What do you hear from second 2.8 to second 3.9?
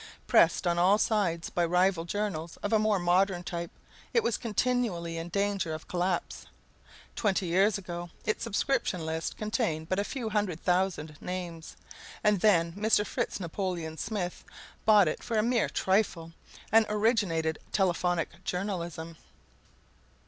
modern type,